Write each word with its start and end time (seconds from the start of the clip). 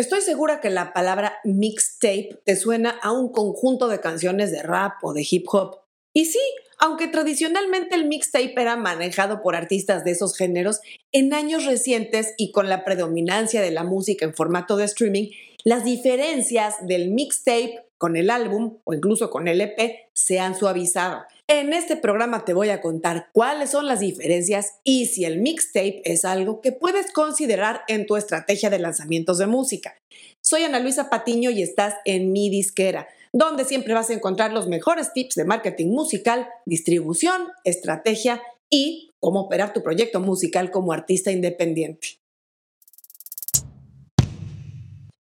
Estoy 0.00 0.22
segura 0.22 0.62
que 0.62 0.70
la 0.70 0.94
palabra 0.94 1.40
mixtape 1.44 2.40
te 2.46 2.56
suena 2.56 2.98
a 3.02 3.12
un 3.12 3.30
conjunto 3.30 3.86
de 3.86 4.00
canciones 4.00 4.50
de 4.50 4.62
rap 4.62 4.94
o 5.04 5.12
de 5.12 5.26
hip 5.30 5.44
hop. 5.52 5.76
Y 6.14 6.24
sí, 6.24 6.40
aunque 6.80 7.08
tradicionalmente 7.08 7.94
el 7.94 8.06
mixtape 8.06 8.54
era 8.56 8.74
manejado 8.74 9.42
por 9.42 9.54
artistas 9.54 10.02
de 10.02 10.12
esos 10.12 10.34
géneros, 10.34 10.80
en 11.12 11.34
años 11.34 11.66
recientes 11.66 12.34
y 12.38 12.52
con 12.52 12.68
la 12.70 12.84
predominancia 12.84 13.60
de 13.60 13.70
la 13.70 13.84
música 13.84 14.24
en 14.24 14.34
formato 14.34 14.76
de 14.76 14.86
streaming, 14.86 15.28
las 15.62 15.84
diferencias 15.84 16.76
del 16.86 17.10
mixtape 17.10 17.84
con 17.98 18.16
el 18.16 18.30
álbum 18.30 18.78
o 18.84 18.94
incluso 18.94 19.28
con 19.28 19.46
el 19.46 19.60
EP 19.60 20.08
se 20.14 20.40
han 20.40 20.54
suavizado. 20.54 21.22
En 21.46 21.74
este 21.74 21.96
programa 21.96 22.46
te 22.46 22.54
voy 22.54 22.70
a 22.70 22.80
contar 22.80 23.28
cuáles 23.32 23.70
son 23.70 23.86
las 23.86 24.00
diferencias 24.00 24.76
y 24.82 25.06
si 25.06 25.26
el 25.26 25.38
mixtape 25.38 26.00
es 26.04 26.24
algo 26.24 26.62
que 26.62 26.72
puedes 26.72 27.12
considerar 27.12 27.82
en 27.88 28.06
tu 28.06 28.16
estrategia 28.16 28.70
de 28.70 28.78
lanzamientos 28.78 29.36
de 29.36 29.46
música. 29.46 29.96
Soy 30.40 30.62
Ana 30.62 30.80
Luisa 30.80 31.10
Patiño 31.10 31.50
y 31.50 31.62
estás 31.62 31.96
en 32.06 32.32
mi 32.32 32.48
disquera 32.48 33.06
donde 33.32 33.64
siempre 33.64 33.94
vas 33.94 34.10
a 34.10 34.14
encontrar 34.14 34.52
los 34.52 34.66
mejores 34.66 35.12
tips 35.12 35.34
de 35.34 35.44
marketing 35.44 35.88
musical, 35.88 36.48
distribución, 36.66 37.48
estrategia 37.64 38.42
y 38.70 39.12
cómo 39.20 39.42
operar 39.42 39.72
tu 39.72 39.82
proyecto 39.82 40.20
musical 40.20 40.70
como 40.70 40.92
artista 40.92 41.30
independiente. 41.30 42.20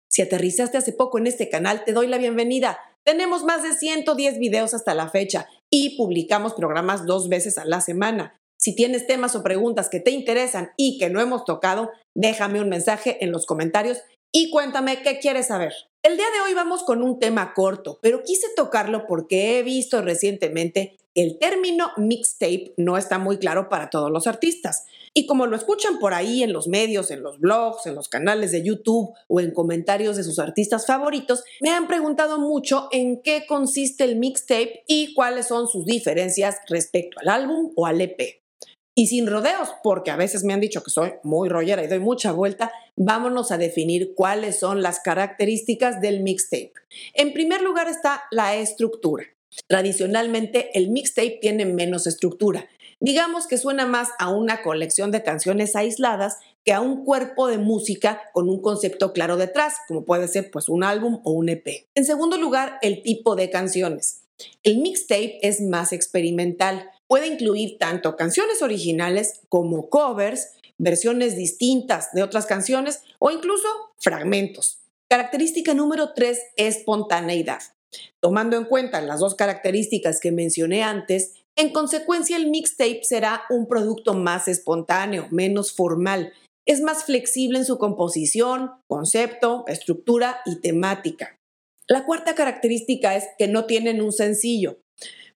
Si 0.09 0.23
aterrizaste 0.23 0.79
hace 0.79 0.93
poco 0.93 1.19
en 1.19 1.27
este 1.27 1.49
canal, 1.49 1.85
te 1.85 1.93
doy 1.93 2.09
la 2.09 2.19
bienvenida. 2.19 2.79
Tenemos 3.05 3.45
más 3.45 3.63
de 3.63 3.73
110 3.73 4.38
videos 4.38 4.75
hasta 4.75 4.95
la 4.95 5.09
fecha 5.09 5.49
y 5.71 5.97
publicamos 5.97 6.55
programas 6.55 7.07
dos 7.07 7.29
veces 7.29 7.57
a 7.57 7.65
la 7.65 7.80
semana. 7.80 8.41
Si 8.59 8.75
tienes 8.75 9.07
temas 9.07 9.37
o 9.37 9.45
preguntas 9.45 9.88
que 9.88 10.01
te 10.01 10.11
interesan 10.11 10.73
y 10.77 10.99
que 10.99 11.09
no 11.09 11.21
hemos 11.21 11.45
tocado, 11.45 11.93
déjame 12.16 12.61
un 12.61 12.69
mensaje 12.69 13.23
en 13.25 13.30
los 13.30 13.47
comentarios 13.47 13.99
y 14.33 14.51
cuéntame 14.51 15.02
qué 15.02 15.21
quieres 15.21 15.47
saber. 15.47 15.73
El 16.05 16.16
día 16.16 16.27
de 16.33 16.41
hoy 16.47 16.55
vamos 16.55 16.84
con 16.84 17.02
un 17.02 17.19
tema 17.19 17.55
corto, 17.55 17.98
pero 18.01 18.23
quise 18.23 18.47
tocarlo 18.54 19.07
porque 19.09 19.59
he 19.59 19.65
visto 19.65 20.01
recientemente 20.01 20.96
el 21.16 21.41
término 21.41 21.91
mixtape 21.96 22.74
no 22.77 22.96
está 22.96 23.18
muy 23.18 23.38
claro 23.38 23.68
para 23.68 23.91
todos 23.91 24.09
los 24.09 24.29
artistas. 24.29 24.87
Y 25.13 25.26
como 25.26 25.46
lo 25.46 25.57
escuchan 25.57 25.99
por 25.99 26.15
ahí 26.15 26.45
en 26.45 26.52
los 26.52 26.69
medios, 26.69 27.10
en 27.10 27.24
los 27.24 27.41
blogs, 27.41 27.87
en 27.87 27.96
los 27.96 28.09
canales 28.09 28.52
de 28.52 28.63
YouTube 28.63 29.13
o 29.26 29.41
en 29.41 29.51
comentarios 29.51 30.16
de 30.16 30.23
sus 30.23 30.38
artistas 30.38 30.87
favoritos, 30.87 31.43
me 31.60 31.71
han 31.71 31.88
preguntado 31.88 32.38
mucho 32.38 32.88
en 32.93 33.21
qué 33.21 33.45
consiste 33.49 34.04
el 34.04 34.15
mixtape 34.15 34.85
y 34.87 35.15
cuáles 35.15 35.49
son 35.49 35.66
sus 35.66 35.85
diferencias 35.85 36.59
respecto 36.69 37.19
al 37.19 37.29
álbum 37.29 37.73
o 37.74 37.87
al 37.87 38.01
EP. 38.01 38.41
Y 38.99 39.07
sin 39.07 39.29
rodeos, 39.29 39.68
porque 39.85 40.10
a 40.10 40.16
veces 40.16 40.43
me 40.43 40.52
han 40.52 40.60
dicho 40.60 40.82
que 40.82 40.91
soy 40.91 41.13
muy 41.23 41.49
rollera 41.49 41.85
y 41.85 41.87
doy 41.87 42.01
mucha 42.01 42.32
vuelta, 42.32 42.73
vámonos 42.96 43.52
a 43.52 43.57
definir 43.57 44.13
cuáles 44.16 44.59
son 44.59 44.82
las 44.82 44.99
características 44.99 46.01
del 46.01 46.21
mixtape. 46.21 46.73
En 47.15 47.32
primer 47.32 47.63
lugar 47.63 47.87
está 47.87 48.24
la 48.32 48.57
estructura. 48.57 49.23
Tradicionalmente 49.69 50.76
el 50.76 50.91
mixtape 50.91 51.38
tiene 51.41 51.65
menos 51.65 52.09
estructura. 52.09 52.66
Digamos 52.99 53.46
que 53.46 53.57
suena 53.57 53.87
más 53.87 54.09
a 54.19 54.30
una 54.30 54.63
colección 54.63 55.13
de 55.13 55.23
canciones 55.23 55.76
aisladas 55.76 56.38
que 56.65 56.73
a 56.73 56.80
un 56.80 57.04
cuerpo 57.04 57.46
de 57.46 57.59
música 57.59 58.23
con 58.32 58.49
un 58.49 58.60
concepto 58.60 59.13
claro 59.13 59.37
detrás, 59.37 59.76
como 59.87 60.04
puede 60.04 60.26
ser 60.26 60.51
pues 60.51 60.69
un 60.69 60.82
álbum 60.82 61.21
o 61.23 61.30
un 61.30 61.51
EP. 61.51 61.87
En 61.95 62.04
segundo 62.04 62.37
lugar, 62.37 62.80
el 62.82 63.04
tipo 63.04 63.37
de 63.37 63.49
canciones. 63.49 64.22
El 64.65 64.78
mixtape 64.78 65.38
es 65.43 65.60
más 65.60 65.93
experimental 65.93 66.91
puede 67.09 67.26
incluir 67.26 67.78
tanto 67.78 68.16
canciones 68.16 68.62
originales 68.62 69.41
como 69.48 69.88
covers, 69.88 70.53
versiones 70.78 71.37
distintas 71.37 72.12
de 72.12 72.22
otras 72.22 72.47
canciones 72.47 73.03
o 73.19 73.31
incluso 73.31 73.66
fragmentos. 73.98 74.78
Característica 75.10 75.75
número 75.75 76.12
3, 76.12 76.38
espontaneidad. 76.56 77.60
Tomando 78.20 78.56
en 78.56 78.66
cuenta 78.66 79.00
las 79.00 79.20
dos 79.20 79.34
características 79.34 80.20
que 80.20 80.31
mencioné 80.31 80.82
antes, 80.82 81.34
en 81.56 81.72
consecuencia 81.72 82.36
el 82.36 82.50
mixtape 82.50 83.00
será 83.02 83.42
un 83.50 83.66
producto 83.66 84.14
más 84.14 84.47
espontáneo, 84.47 85.26
menos 85.30 85.72
formal. 85.72 86.32
Es 86.66 86.82
más 86.82 87.04
flexible 87.04 87.58
en 87.58 87.64
su 87.64 87.78
composición, 87.78 88.72
concepto, 88.86 89.64
estructura 89.66 90.41
y 90.44 90.60
temática. 90.60 91.38
La 91.88 92.04
cuarta 92.04 92.34
característica 92.34 93.16
es 93.16 93.24
que 93.38 93.48
no 93.48 93.64
tienen 93.64 94.02
un 94.02 94.12
sencillo. 94.12 94.78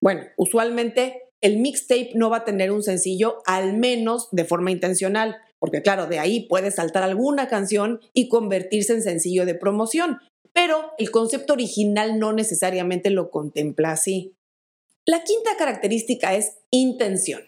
Bueno, 0.00 0.26
usualmente 0.36 1.31
el 1.42 1.58
mixtape 1.58 2.12
no 2.14 2.30
va 2.30 2.38
a 2.38 2.44
tener 2.44 2.70
un 2.70 2.82
sencillo, 2.82 3.42
al 3.46 3.76
menos 3.76 4.28
de 4.30 4.44
forma 4.44 4.70
intencional, 4.70 5.36
porque 5.58 5.82
claro, 5.82 6.06
de 6.06 6.18
ahí 6.18 6.46
puede 6.48 6.70
saltar 6.70 7.02
alguna 7.02 7.48
canción 7.48 8.00
y 8.14 8.28
convertirse 8.28 8.94
en 8.94 9.02
sencillo 9.02 9.44
de 9.44 9.54
promoción, 9.54 10.18
pero 10.52 10.92
el 10.98 11.10
concepto 11.10 11.52
original 11.52 12.18
no 12.18 12.32
necesariamente 12.32 13.10
lo 13.10 13.30
contempla 13.30 13.90
así. 13.92 14.34
La 15.04 15.24
quinta 15.24 15.50
característica 15.58 16.34
es 16.34 16.58
intención. 16.70 17.42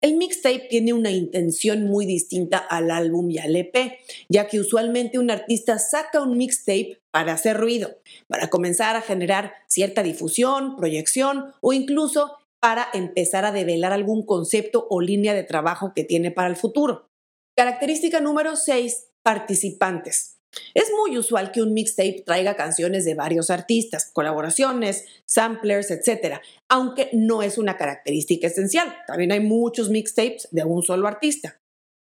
El 0.00 0.16
mixtape 0.16 0.68
tiene 0.70 0.92
una 0.92 1.10
intención 1.10 1.84
muy 1.84 2.06
distinta 2.06 2.58
al 2.58 2.90
álbum 2.90 3.30
y 3.30 3.38
al 3.38 3.54
EP, 3.56 3.98
ya 4.28 4.46
que 4.46 4.60
usualmente 4.60 5.18
un 5.18 5.30
artista 5.30 5.78
saca 5.78 6.22
un 6.22 6.38
mixtape 6.38 7.00
para 7.10 7.32
hacer 7.32 7.56
ruido, 7.56 7.98
para 8.28 8.48
comenzar 8.48 8.94
a 8.94 9.02
generar 9.02 9.52
cierta 9.66 10.02
difusión, 10.02 10.76
proyección 10.76 11.52
o 11.60 11.72
incluso 11.72 12.36
para 12.60 12.88
empezar 12.92 13.44
a 13.44 13.52
develar 13.52 13.92
algún 13.92 14.24
concepto 14.24 14.86
o 14.90 15.00
línea 15.00 15.34
de 15.34 15.44
trabajo 15.44 15.92
que 15.94 16.04
tiene 16.04 16.30
para 16.30 16.48
el 16.48 16.56
futuro. 16.56 17.10
Característica 17.56 18.20
número 18.20 18.56
6, 18.56 19.08
participantes. 19.22 20.38
Es 20.74 20.90
muy 20.96 21.18
usual 21.18 21.52
que 21.52 21.62
un 21.62 21.74
mixtape 21.74 22.22
traiga 22.24 22.56
canciones 22.56 23.04
de 23.04 23.14
varios 23.14 23.50
artistas, 23.50 24.10
colaboraciones, 24.12 25.04
samplers, 25.26 25.90
etc., 25.90 26.40
aunque 26.68 27.10
no 27.12 27.42
es 27.42 27.58
una 27.58 27.76
característica 27.76 28.46
esencial. 28.46 28.94
También 29.06 29.32
hay 29.32 29.40
muchos 29.40 29.90
mixtapes 29.90 30.48
de 30.50 30.64
un 30.64 30.82
solo 30.82 31.06
artista. 31.06 31.60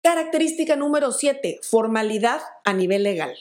Característica 0.03 0.77
número 0.77 1.13
7, 1.13 1.61
formalidad 1.63 2.41
a 2.65 2.73
nivel 2.73 3.03
legal. 3.03 3.35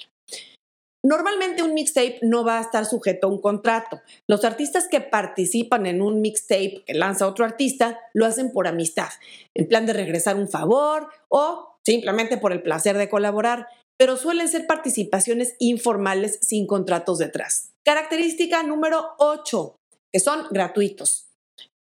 Normalmente 1.10 1.64
un 1.64 1.74
mixtape 1.74 2.20
no 2.22 2.44
va 2.44 2.58
a 2.58 2.62
estar 2.62 2.86
sujeto 2.86 3.28
a 3.28 3.30
un 3.30 3.40
contrato. 3.40 4.02
Los 4.28 4.44
artistas 4.44 4.90
que 4.90 5.00
participan 5.00 5.86
en 5.86 6.02
un 6.02 6.20
mixtape 6.20 6.84
que 6.86 6.94
lanza 6.94 7.28
otro 7.28 7.46
artista 7.46 7.98
lo 8.14 8.26
hacen 8.26 8.52
por 8.52 8.68
amistad, 8.68 9.08
en 9.56 9.70
plan 9.70 9.86
de 9.86 9.94
regresar 9.94 10.36
un 10.36 10.50
favor 10.50 11.08
o 11.30 11.78
simplemente 11.86 12.36
por 12.36 12.52
el 12.52 12.62
placer 12.62 12.98
de 12.98 13.08
colaborar, 13.08 13.68
pero 13.98 14.18
suelen 14.18 14.50
ser 14.50 14.68
participaciones 14.68 15.56
informales 15.60 16.40
sin 16.42 16.68
contratos 16.68 17.20
detrás. 17.20 17.72
Característica 17.86 18.62
número 18.64 19.12
8, 19.20 19.78
que 20.12 20.20
son 20.20 20.48
gratuitos. 20.52 21.30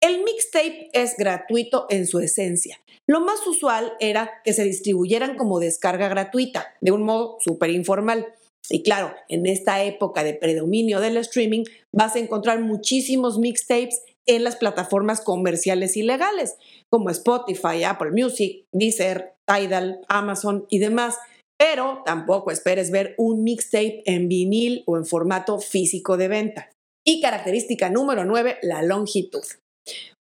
El 0.01 0.23
mixtape 0.23 0.91
es 0.93 1.17
gratuito 1.17 1.87
en 1.89 2.07
su 2.07 2.19
esencia. 2.19 2.79
Lo 3.05 3.19
más 3.19 3.45
usual 3.45 3.91
era 3.99 4.31
que 4.45 4.53
se 4.53 4.63
distribuyeran 4.63 5.35
como 5.35 5.59
descarga 5.59 6.07
gratuita, 6.07 6.73
de 6.79 6.93
un 6.93 7.03
modo 7.03 7.35
súper 7.41 7.71
informal. 7.71 8.33
Y 8.69 8.83
claro, 8.83 9.13
en 9.27 9.45
esta 9.45 9.83
época 9.83 10.23
de 10.23 10.33
predominio 10.33 10.99
del 10.99 11.17
streaming 11.17 11.63
vas 11.91 12.15
a 12.15 12.19
encontrar 12.19 12.61
muchísimos 12.61 13.39
mixtapes 13.39 14.01
en 14.27 14.43
las 14.43 14.55
plataformas 14.55 15.21
comerciales 15.21 15.97
y 15.97 16.03
legales, 16.03 16.55
como 16.89 17.09
Spotify, 17.09 17.83
Apple 17.83 18.11
Music, 18.11 18.65
Deezer, 18.71 19.33
Tidal, 19.47 20.01
Amazon 20.07 20.65
y 20.69 20.77
demás. 20.77 21.17
Pero 21.57 22.03
tampoco 22.05 22.51
esperes 22.51 22.91
ver 22.91 23.15
un 23.17 23.43
mixtape 23.43 24.03
en 24.05 24.29
vinil 24.29 24.83
o 24.85 24.97
en 24.97 25.05
formato 25.05 25.59
físico 25.59 26.15
de 26.15 26.27
venta. 26.27 26.69
Y 27.05 27.21
característica 27.21 27.89
número 27.89 28.23
9, 28.23 28.59
la 28.61 28.83
longitud. 28.83 29.43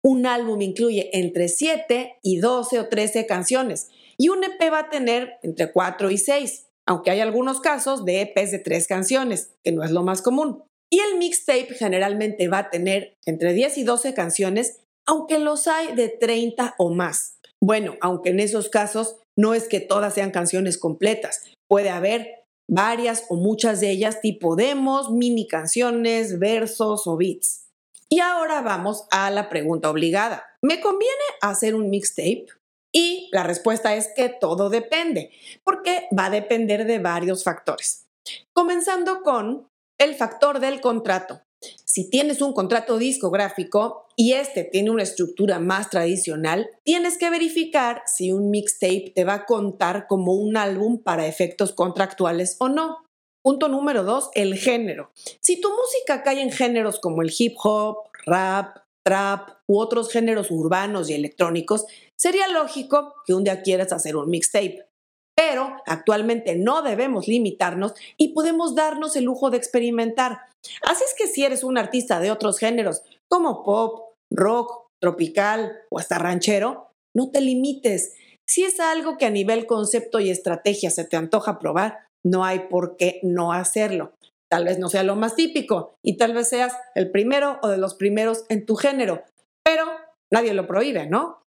Un 0.03 0.25
álbum 0.25 0.61
incluye 0.61 1.09
entre 1.11 1.49
7 1.49 2.19
y 2.23 2.37
12 2.37 2.79
o 2.79 2.87
13 2.87 3.25
canciones 3.25 3.89
y 4.17 4.29
un 4.29 4.43
EP 4.43 4.71
va 4.71 4.79
a 4.79 4.89
tener 4.89 5.33
entre 5.43 5.71
4 5.71 6.09
y 6.11 6.17
6 6.17 6.66
aunque 6.87 7.11
hay 7.11 7.19
algunos 7.19 7.59
casos 7.59 8.05
de 8.05 8.21
EPs 8.21 8.51
de 8.51 8.59
tres 8.59 8.87
canciones, 8.87 9.53
que 9.63 9.71
no 9.71 9.83
es 9.83 9.91
lo 9.91 10.03
más 10.03 10.21
común. 10.21 10.63
Y 10.89 10.99
el 10.99 11.17
mixtape 11.17 11.75
generalmente 11.77 12.47
va 12.47 12.59
a 12.59 12.69
tener 12.69 13.17
entre 13.25 13.53
10 13.53 13.77
y 13.79 13.83
12 13.83 14.13
canciones, 14.13 14.79
aunque 15.05 15.37
los 15.37 15.67
hay 15.67 15.93
de 15.95 16.07
30 16.07 16.75
o 16.77 16.89
más. 16.89 17.39
Bueno, 17.61 17.95
aunque 18.01 18.29
en 18.29 18.39
esos 18.39 18.69
casos 18.69 19.17
no 19.37 19.53
es 19.53 19.67
que 19.67 19.81
todas 19.81 20.13
sean 20.13 20.31
canciones 20.31 20.77
completas, 20.77 21.43
puede 21.69 21.89
haber 21.89 22.45
varias 22.69 23.25
o 23.29 23.35
muchas 23.35 23.81
de 23.81 23.91
ellas 23.91 24.21
tipo 24.21 24.55
demos, 24.55 25.11
mini 25.11 25.47
canciones, 25.47 26.39
versos 26.39 27.05
o 27.05 27.17
beats. 27.17 27.65
Y 28.09 28.19
ahora 28.19 28.61
vamos 28.61 29.05
a 29.11 29.29
la 29.29 29.49
pregunta 29.49 29.89
obligada. 29.89 30.45
¿Me 30.63 30.79
conviene 30.79 31.13
hacer 31.41 31.75
un 31.75 31.89
mixtape? 31.89 32.47
Y 32.91 33.29
la 33.31 33.43
respuesta 33.43 33.95
es 33.95 34.09
que 34.15 34.29
todo 34.29 34.69
depende, 34.69 35.31
porque 35.63 36.07
va 36.17 36.25
a 36.25 36.31
depender 36.31 36.85
de 36.85 36.99
varios 36.99 37.43
factores. 37.43 38.05
Comenzando 38.53 39.21
con 39.23 39.67
el 39.97 40.15
factor 40.15 40.59
del 40.59 40.81
contrato. 40.81 41.41
Si 41.85 42.09
tienes 42.09 42.41
un 42.41 42.53
contrato 42.53 42.97
discográfico 42.97 44.05
y 44.15 44.33
este 44.33 44.63
tiene 44.63 44.91
una 44.91 45.03
estructura 45.03 45.59
más 45.59 45.89
tradicional, 45.89 46.69
tienes 46.83 47.17
que 47.17 47.29
verificar 47.29 48.03
si 48.05 48.31
un 48.31 48.51
mixtape 48.51 49.11
te 49.15 49.23
va 49.23 49.33
a 49.33 49.45
contar 49.45 50.05
como 50.07 50.33
un 50.33 50.55
álbum 50.55 51.01
para 51.01 51.25
efectos 51.25 51.73
contractuales 51.73 52.57
o 52.59 52.69
no. 52.69 52.97
Punto 53.41 53.69
número 53.69 54.03
dos, 54.03 54.29
el 54.35 54.55
género. 54.55 55.11
Si 55.39 55.59
tu 55.59 55.69
música 55.69 56.21
cae 56.21 56.41
en 56.41 56.51
géneros 56.51 56.99
como 56.99 57.21
el 57.21 57.33
hip 57.35 57.55
hop, 57.63 58.09
rap, 58.25 58.77
trap 59.07 59.51
u 59.67 59.79
otros 59.79 60.11
géneros 60.11 60.51
urbanos 60.51 61.09
y 61.09 61.13
electrónicos, 61.13 61.85
sería 62.17 62.49
lógico 62.49 63.13
que 63.25 63.33
un 63.33 63.45
día 63.45 63.61
quieras 63.61 63.93
hacer 63.93 64.17
un 64.17 64.29
mixtape. 64.29 64.85
Pero 65.33 65.77
actualmente 65.85 66.57
no 66.57 66.81
debemos 66.81 67.29
limitarnos 67.29 67.93
y 68.17 68.33
podemos 68.33 68.75
darnos 68.75 69.15
el 69.15 69.23
lujo 69.23 69.49
de 69.49 69.57
experimentar. 69.57 70.39
Así 70.81 71.05
es 71.05 71.15
que 71.17 71.27
si 71.27 71.45
eres 71.45 71.63
un 71.63 71.77
artista 71.77 72.19
de 72.19 72.31
otros 72.31 72.59
géneros 72.59 73.03
como 73.29 73.63
pop, 73.63 74.15
rock, 74.29 74.87
tropical 75.01 75.71
o 75.89 75.99
hasta 75.99 76.17
ranchero, 76.17 76.89
no 77.15 77.31
te 77.31 77.39
limites. 77.39 78.13
Si 78.45 78.63
es 78.63 78.81
algo 78.81 79.17
que 79.17 79.25
a 79.25 79.29
nivel 79.29 79.67
concepto 79.67 80.19
y 80.19 80.31
estrategia 80.31 80.89
se 80.89 81.05
te 81.05 81.15
antoja 81.15 81.59
probar, 81.59 82.07
no 82.25 82.43
hay 82.43 82.67
por 82.67 82.97
qué 82.97 83.21
no 83.23 83.53
hacerlo. 83.53 84.11
Tal 84.49 84.65
vez 84.65 84.79
no 84.79 84.89
sea 84.89 85.03
lo 85.03 85.15
más 85.15 85.35
típico 85.35 85.95
y 86.03 86.17
tal 86.17 86.33
vez 86.33 86.49
seas 86.49 86.73
el 86.95 87.11
primero 87.11 87.59
o 87.61 87.67
de 87.67 87.77
los 87.77 87.95
primeros 87.95 88.45
en 88.49 88.65
tu 88.65 88.75
género, 88.75 89.23
pero 89.63 89.85
nadie 90.31 90.53
lo 90.53 90.67
prohíbe, 90.67 91.07
¿no? 91.07 91.43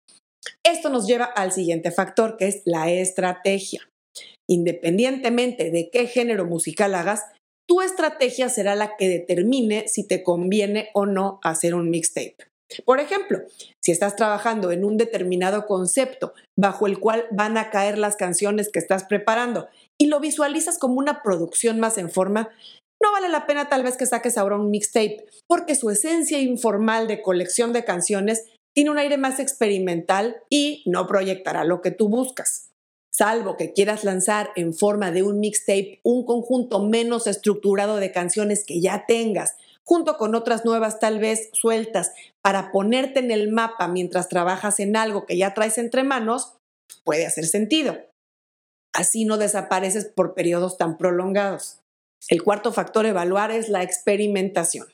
Esto 0.63 0.89
nos 0.89 1.07
lleva 1.07 1.25
al 1.25 1.51
siguiente 1.51 1.91
factor, 1.91 2.37
que 2.37 2.47
es 2.47 2.61
la 2.65 2.91
estrategia. 2.91 3.87
Independientemente 4.49 5.71
de 5.71 5.89
qué 5.89 6.07
género 6.07 6.45
musical 6.45 6.93
hagas, 6.95 7.23
tu 7.67 7.81
estrategia 7.81 8.49
será 8.49 8.75
la 8.75 8.97
que 8.97 9.07
determine 9.07 9.87
si 9.87 10.05
te 10.05 10.23
conviene 10.23 10.89
o 10.93 11.05
no 11.05 11.39
hacer 11.43 11.73
un 11.73 11.89
mixtape. 11.89 12.35
Por 12.85 12.99
ejemplo, 12.99 13.39
si 13.81 13.91
estás 13.91 14.15
trabajando 14.15 14.71
en 14.71 14.85
un 14.85 14.97
determinado 14.97 15.65
concepto 15.65 16.33
bajo 16.57 16.87
el 16.87 16.99
cual 16.99 17.27
van 17.31 17.57
a 17.57 17.69
caer 17.69 17.97
las 17.97 18.15
canciones 18.15 18.69
que 18.69 18.79
estás 18.79 19.03
preparando 19.03 19.67
y 19.99 20.07
lo 20.07 20.19
visualizas 20.19 20.79
como 20.79 20.95
una 20.95 21.21
producción 21.21 21.79
más 21.79 21.97
en 21.97 22.09
forma, 22.09 22.49
no 23.01 23.11
vale 23.11 23.29
la 23.29 23.47
pena 23.47 23.67
tal 23.67 23.83
vez 23.83 23.97
que 23.97 24.05
saques 24.05 24.37
ahora 24.37 24.57
un 24.57 24.69
mixtape, 24.69 25.25
porque 25.47 25.75
su 25.75 25.89
esencia 25.89 26.39
informal 26.39 27.07
de 27.07 27.21
colección 27.21 27.73
de 27.73 27.83
canciones 27.83 28.45
tiene 28.73 28.91
un 28.91 28.97
aire 28.97 29.17
más 29.17 29.39
experimental 29.39 30.37
y 30.49 30.83
no 30.85 31.07
proyectará 31.07 31.63
lo 31.63 31.81
que 31.81 31.91
tú 31.91 32.09
buscas. 32.09 32.69
Salvo 33.13 33.57
que 33.57 33.73
quieras 33.73 34.03
lanzar 34.03 34.51
en 34.55 34.73
forma 34.73 35.11
de 35.11 35.23
un 35.23 35.39
mixtape 35.39 35.99
un 36.03 36.25
conjunto 36.25 36.79
menos 36.79 37.27
estructurado 37.27 37.97
de 37.97 38.11
canciones 38.11 38.63
que 38.65 38.79
ya 38.79 39.05
tengas, 39.05 39.57
junto 39.83 40.17
con 40.17 40.33
otras 40.35 40.63
nuevas 40.63 40.99
tal 40.99 41.19
vez 41.19 41.49
sueltas, 41.51 42.13
para 42.41 42.71
ponerte 42.71 43.19
en 43.19 43.31
el 43.31 43.51
mapa 43.51 43.87
mientras 43.87 44.29
trabajas 44.29 44.79
en 44.79 44.95
algo 44.95 45.25
que 45.25 45.37
ya 45.37 45.53
traes 45.53 45.77
entre 45.77 46.03
manos, 46.03 46.53
puede 47.03 47.25
hacer 47.25 47.45
sentido. 47.45 47.97
Así 48.93 49.25
no 49.25 49.37
desapareces 49.37 50.05
por 50.05 50.33
periodos 50.33 50.77
tan 50.77 50.97
prolongados. 50.97 51.80
El 52.27 52.43
cuarto 52.43 52.71
factor 52.71 53.05
evaluar 53.05 53.51
es 53.51 53.69
la 53.69 53.83
experimentación. 53.83 54.87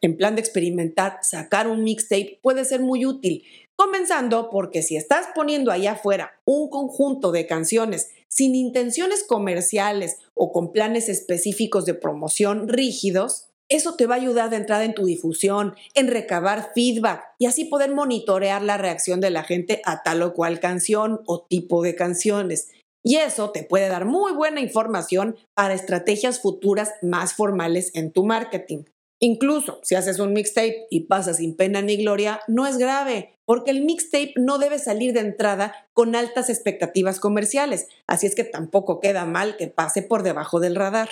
En 0.00 0.16
plan 0.16 0.36
de 0.36 0.40
experimentar, 0.40 1.18
sacar 1.22 1.66
un 1.68 1.82
mixtape 1.82 2.38
puede 2.42 2.64
ser 2.64 2.80
muy 2.80 3.06
útil, 3.06 3.44
comenzando 3.76 4.50
porque 4.50 4.82
si 4.82 4.96
estás 4.96 5.26
poniendo 5.34 5.72
allá 5.72 5.92
afuera 5.92 6.38
un 6.44 6.68
conjunto 6.70 7.32
de 7.32 7.46
canciones 7.46 8.10
sin 8.28 8.54
intenciones 8.54 9.24
comerciales 9.24 10.18
o 10.34 10.52
con 10.52 10.72
planes 10.72 11.08
específicos 11.08 11.86
de 11.86 11.94
promoción 11.94 12.68
rígidos, 12.68 13.48
eso 13.68 13.94
te 13.94 14.06
va 14.06 14.14
a 14.14 14.18
ayudar 14.18 14.50
de 14.50 14.56
entrada 14.56 14.84
en 14.84 14.94
tu 14.94 15.06
difusión, 15.06 15.74
en 15.94 16.08
recabar 16.08 16.70
feedback 16.72 17.24
y 17.38 17.46
así 17.46 17.64
poder 17.64 17.92
monitorear 17.92 18.62
la 18.62 18.76
reacción 18.76 19.20
de 19.20 19.30
la 19.30 19.42
gente 19.42 19.82
a 19.84 20.02
tal 20.02 20.22
o 20.22 20.34
cual 20.34 20.60
canción 20.60 21.22
o 21.26 21.42
tipo 21.42 21.82
de 21.82 21.96
canciones. 21.96 22.68
Y 23.06 23.18
eso 23.18 23.52
te 23.52 23.62
puede 23.62 23.88
dar 23.88 24.04
muy 24.04 24.32
buena 24.32 24.60
información 24.60 25.36
para 25.54 25.74
estrategias 25.74 26.40
futuras 26.40 26.94
más 27.02 27.34
formales 27.34 27.92
en 27.94 28.10
tu 28.10 28.24
marketing. 28.24 28.82
Incluso 29.20 29.78
si 29.84 29.94
haces 29.94 30.18
un 30.18 30.32
mixtape 30.32 30.88
y 30.90 31.02
pasas 31.02 31.36
sin 31.36 31.56
pena 31.56 31.82
ni 31.82 31.98
gloria, 31.98 32.40
no 32.48 32.66
es 32.66 32.78
grave, 32.78 33.38
porque 33.44 33.70
el 33.70 33.82
mixtape 33.82 34.34
no 34.34 34.58
debe 34.58 34.80
salir 34.80 35.12
de 35.12 35.20
entrada 35.20 35.88
con 35.92 36.16
altas 36.16 36.50
expectativas 36.50 37.20
comerciales, 37.20 37.86
así 38.08 38.26
es 38.26 38.34
que 38.34 38.42
tampoco 38.42 38.98
queda 38.98 39.24
mal 39.24 39.56
que 39.56 39.68
pase 39.68 40.02
por 40.02 40.24
debajo 40.24 40.58
del 40.58 40.74
radar. 40.74 41.08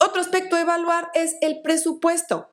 Otro 0.00 0.22
aspecto 0.22 0.56
a 0.56 0.62
evaluar 0.62 1.10
es 1.12 1.36
el 1.42 1.60
presupuesto. 1.60 2.48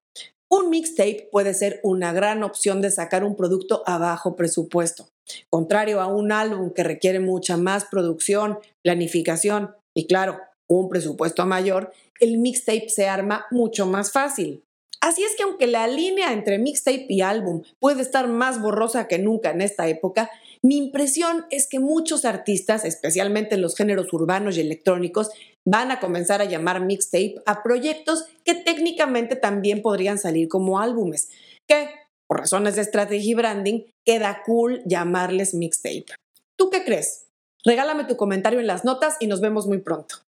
Un 0.58 0.70
mixtape 0.70 1.28
puede 1.34 1.54
ser 1.54 1.82
una 1.84 2.14
gran 2.14 2.42
opción 2.42 2.82
de 2.82 2.90
sacar 2.90 3.26
un 3.26 3.36
producto 3.36 3.84
a 3.86 3.98
bajo 3.98 4.38
presupuesto. 4.38 5.10
Contrario 5.50 6.00
a 6.00 6.08
un 6.08 6.32
álbum 6.32 6.72
que 6.72 6.86
requiere 6.86 7.20
mucha 7.20 7.58
más 7.58 7.84
producción, 7.92 8.60
planificación 8.82 9.76
y 9.94 10.08
claro, 10.08 10.40
un 10.68 10.88
presupuesto 10.88 11.46
mayor, 11.46 11.92
el 12.22 12.38
mixtape 12.38 12.88
se 12.88 13.10
arma 13.10 13.46
mucho 13.52 13.86
más 13.86 14.14
fácil. 14.14 14.64
Así 15.06 15.24
es 15.24 15.36
que 15.36 15.44
aunque 15.44 15.68
la 15.68 15.86
línea 15.86 16.34
entre 16.34 16.58
mixtape 16.58 17.06
y 17.10 17.22
álbum 17.22 17.62
puede 17.80 18.02
estar 18.02 18.28
más 18.28 18.60
borrosa 18.60 19.08
que 19.08 19.20
nunca 19.20 19.52
en 19.52 19.62
esta 19.62 19.88
época, 19.88 20.32
mi 20.64 20.78
impresión 20.78 21.46
es 21.52 21.68
que 21.70 21.78
muchos 21.80 22.26
artistas, 22.26 22.86
especialmente 22.86 23.54
en 23.54 23.62
los 23.62 23.76
géneros 23.76 24.12
urbanos 24.14 24.58
y 24.58 24.62
electrónicos, 24.62 25.30
van 25.64 25.92
a 25.92 26.00
comenzar 26.00 26.42
a 26.42 26.46
llamar 26.46 26.84
mixtape 26.84 27.36
a 27.46 27.62
proyectos 27.62 28.26
que 28.44 28.56
técnicamente 28.56 29.36
también 29.36 29.84
podrían 29.84 30.18
salir 30.18 30.48
como 30.48 30.80
álbumes, 30.80 31.30
que 31.68 31.88
por 32.28 32.40
razones 32.40 32.76
de 32.76 32.82
estrategia 32.82 33.30
y 33.30 33.36
branding, 33.36 33.82
queda 34.04 34.42
cool 34.44 34.82
llamarles 34.88 35.54
mixtape. 35.54 36.16
¿Tú 36.58 36.72
qué 36.72 36.84
crees? 36.84 37.28
Regálame 37.64 38.06
tu 38.06 38.18
comentario 38.18 38.60
en 38.60 38.66
las 38.66 38.84
notas 38.84 39.18
y 39.20 39.28
nos 39.28 39.40
vemos 39.40 39.68
muy 39.68 39.78
pronto. 39.78 40.16